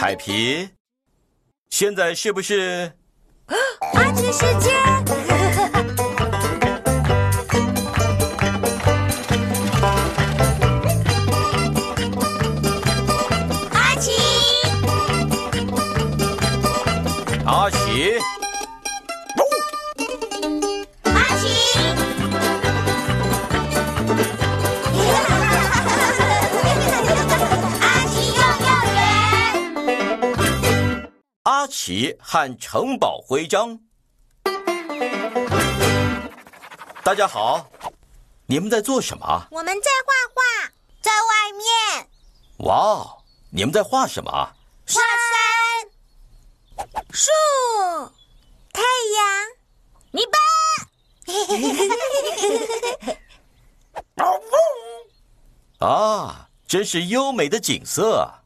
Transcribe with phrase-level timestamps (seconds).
[0.00, 0.70] 海皮，
[1.68, 2.94] 现在是不是？
[3.44, 3.54] 啊
[3.92, 5.39] 阿奇时间。
[31.80, 33.80] 阿奇和城堡徽章。
[37.02, 37.70] 大家好，
[38.44, 39.46] 你们在做什么？
[39.50, 40.42] 我们在画画，
[41.00, 42.06] 在外面
[42.68, 44.30] 哇哦，你们在画什么？
[44.30, 47.30] 画山、树、
[48.74, 48.82] 太
[49.16, 49.48] 阳、
[50.10, 50.38] 泥巴。
[55.88, 58.36] 啊，真是优美的景色啊！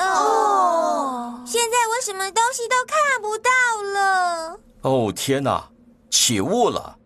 [0.00, 3.50] 哦，现在我什么东西都看不到
[3.92, 4.58] 了。
[4.80, 5.68] 哦天哪，
[6.10, 6.96] 起雾了！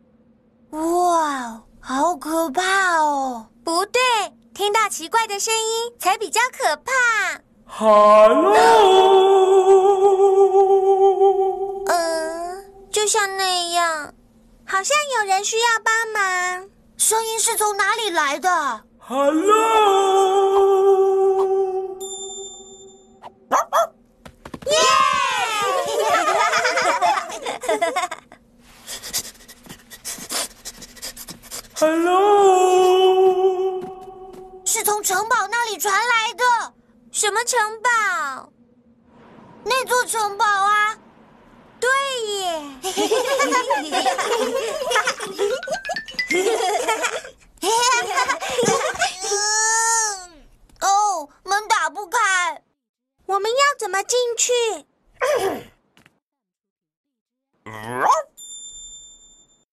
[0.71, 3.49] 哇，好可怕哦！
[3.65, 4.01] 不对，
[4.55, 6.93] 听到奇怪的声音才比较可怕。
[7.67, 8.55] Hello，
[11.89, 14.15] 嗯，就像那样，
[14.65, 16.69] 好像有人需要帮忙。
[16.97, 20.32] 声音是从哪里来的？Hello，
[31.79, 33.83] Hello，
[34.65, 36.45] 是从城堡那里传来的。
[37.11, 37.91] 什么城堡？
[39.65, 40.97] 那座城堡啊。
[41.81, 41.91] 对
[42.37, 42.63] 耶。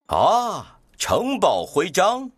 [0.07, 2.31] 啊，城堡徽章。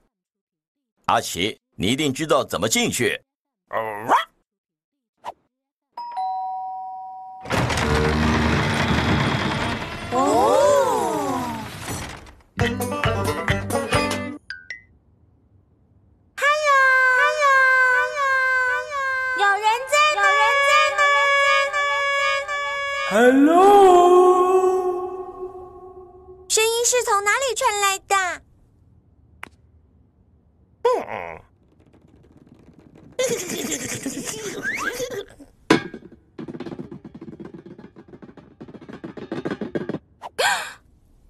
[1.06, 3.22] 阿奇，你一定知道怎么进去。
[3.70, 4.08] 哦。
[19.38, 20.22] 有人在吗？
[20.22, 20.38] 有
[21.48, 21.64] 人
[22.18, 22.52] 在吗
[23.10, 24.61] ？Hello，
[26.92, 28.42] 是从哪里传来的？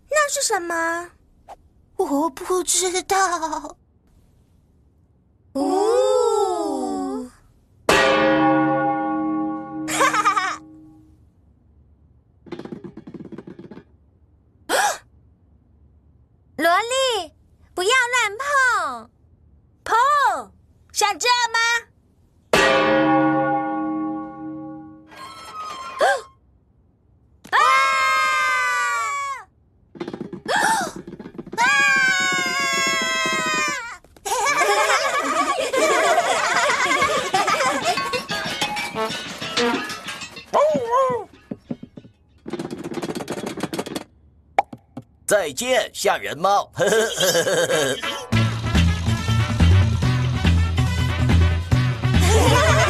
[0.10, 1.10] 那是什么？
[1.98, 3.78] 我不知道。
[21.02, 21.58] 像这样吗？
[27.50, 27.58] 啊！
[27.58, 27.58] 啊！
[45.26, 46.72] 再见，吓人猫。
[52.42, 52.72] Yeah.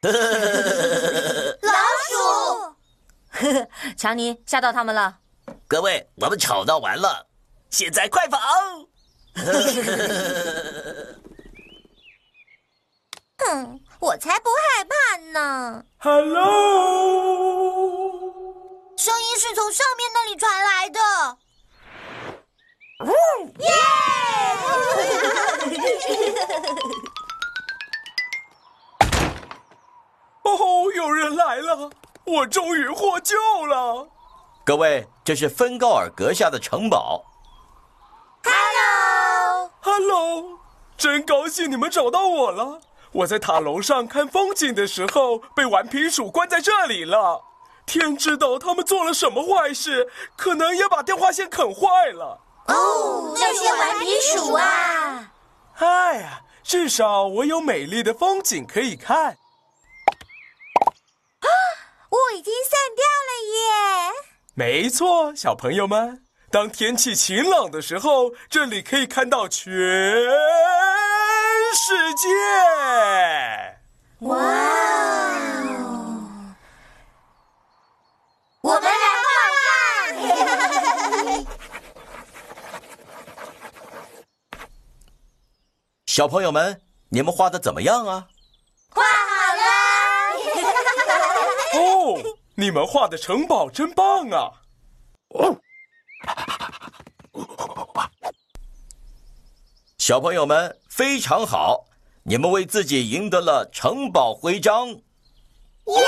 [0.02, 0.10] 老
[2.08, 3.66] 鼠，
[3.98, 5.18] 强尼吓到他们了。
[5.68, 7.26] 各位，我们吵闹完了，
[7.68, 8.38] 现在快跑！
[13.38, 15.84] 哼， 我才不害怕呢。
[15.98, 16.50] Hello，
[32.30, 33.36] 我终于获救
[33.66, 34.08] 了。
[34.64, 37.24] 各位，这是芬高尔阁下的城堡。
[38.44, 40.60] Hello，Hello，
[40.96, 42.80] 真高兴你们找到我了。
[43.12, 47.42] 我在塔楼上看风景的时候，被顽皮鼠关在这里了。
[47.84, 52.38] 天知道他们做了什么坏事，可能也把电话线啃坏了。
[52.68, 55.32] 哦，那些顽皮鼠啊！
[55.78, 59.36] 哎呀，至少我有美丽的风景可以看。
[62.12, 63.62] 雾已经散掉了耶！
[64.60, 69.78] 没错，小朋友们，当天气晴朗的时候，这里可以看到全世
[72.14, 72.28] 界。
[74.18, 76.54] 哇哦！
[78.60, 78.90] 我们来
[79.24, 79.58] 画画。
[86.04, 88.26] 小朋友们，你们画的怎么样啊？
[88.90, 89.62] 画好了。
[91.80, 92.20] 哦，
[92.60, 94.52] 你们画的城堡真棒啊！
[99.96, 101.86] 小朋友们非常好，
[102.22, 104.88] 你们为自己赢得了城堡徽章。
[104.88, 106.04] 耶！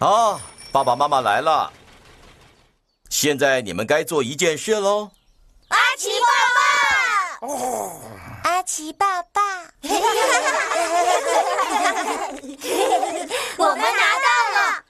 [0.00, 0.40] 啊，
[0.72, 1.72] 爸爸妈妈来了，
[3.10, 5.12] 现在你们该做一件事喽。
[5.68, 6.26] 阿奇爸
[7.46, 8.31] 爸，
[8.62, 9.40] 阿奇爸爸，
[13.58, 14.84] 我们拿到了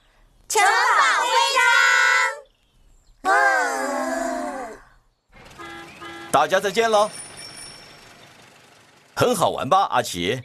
[0.47, 1.27] 城堡徽
[3.25, 3.33] 章。
[3.33, 3.35] 啊！
[6.31, 7.11] 大家再见喽。
[9.17, 10.39] 很好玩吧，阿奇？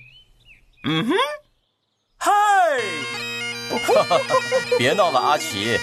[0.86, 1.14] 嗯哼
[2.16, 2.32] 嗨，
[4.80, 5.78] 别闹了，阿奇。